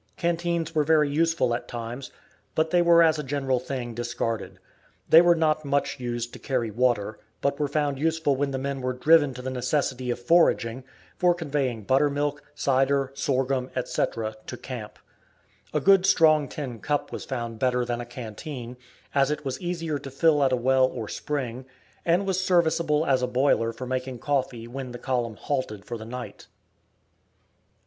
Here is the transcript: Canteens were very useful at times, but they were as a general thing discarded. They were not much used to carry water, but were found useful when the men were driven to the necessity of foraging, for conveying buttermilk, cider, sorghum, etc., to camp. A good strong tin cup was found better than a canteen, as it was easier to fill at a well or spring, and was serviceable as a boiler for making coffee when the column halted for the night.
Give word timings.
Canteens 0.17 0.73
were 0.73 0.83
very 0.83 1.11
useful 1.11 1.53
at 1.53 1.67
times, 1.67 2.09
but 2.55 2.71
they 2.71 2.81
were 2.81 3.03
as 3.03 3.19
a 3.19 3.23
general 3.23 3.59
thing 3.59 3.93
discarded. 3.93 4.57
They 5.07 5.21
were 5.21 5.35
not 5.35 5.63
much 5.63 5.99
used 5.99 6.33
to 6.33 6.39
carry 6.39 6.71
water, 6.71 7.19
but 7.39 7.59
were 7.59 7.67
found 7.67 7.99
useful 7.99 8.35
when 8.35 8.49
the 8.49 8.57
men 8.57 8.81
were 8.81 8.93
driven 8.93 9.31
to 9.35 9.43
the 9.43 9.51
necessity 9.51 10.09
of 10.09 10.17
foraging, 10.19 10.85
for 11.19 11.35
conveying 11.35 11.83
buttermilk, 11.83 12.41
cider, 12.55 13.11
sorghum, 13.13 13.69
etc., 13.75 14.35
to 14.47 14.57
camp. 14.57 14.97
A 15.71 15.79
good 15.79 16.07
strong 16.07 16.47
tin 16.47 16.79
cup 16.79 17.11
was 17.11 17.23
found 17.23 17.59
better 17.59 17.85
than 17.85 18.01
a 18.01 18.05
canteen, 18.07 18.77
as 19.13 19.29
it 19.29 19.45
was 19.45 19.61
easier 19.61 19.99
to 19.99 20.09
fill 20.09 20.43
at 20.43 20.51
a 20.51 20.55
well 20.57 20.87
or 20.87 21.07
spring, 21.07 21.65
and 22.03 22.25
was 22.25 22.43
serviceable 22.43 23.05
as 23.05 23.21
a 23.21 23.27
boiler 23.27 23.71
for 23.71 23.85
making 23.85 24.17
coffee 24.17 24.67
when 24.67 24.93
the 24.93 24.97
column 24.97 25.35
halted 25.35 25.85
for 25.85 25.95
the 25.95 26.05
night. 26.05 26.47